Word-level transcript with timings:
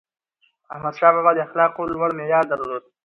احمدشاه 0.73 1.13
بابا 1.15 1.31
د 1.35 1.39
اخلاقو 1.47 1.91
لوړ 1.93 2.09
معیار 2.19 2.45
درلود. 2.49 2.83